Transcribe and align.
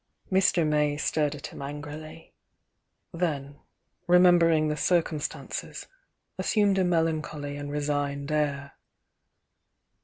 Mr. 0.31 0.65
May 0.65 0.97
stared 0.97 1.35
at 1.35 1.45
him 1.45 1.61
angrily,— 1.61 2.33
then, 3.13 3.59
remember 4.07 4.49
mg 4.49 4.69
the 4.69 4.75
circumstances, 4.75 5.85
assumed 6.39 6.79
a 6.79 6.83
melancholy 6.83 7.55
and 7.55 7.71
re 7.71 7.81
signed 7.81 8.31
air. 8.31 8.71